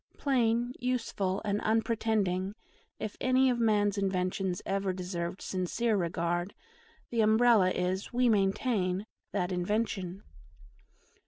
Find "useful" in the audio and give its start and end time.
0.79-1.43